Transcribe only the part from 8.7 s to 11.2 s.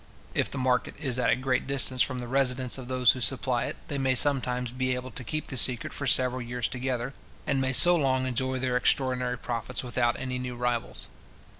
extraordinary profits without any new rivals.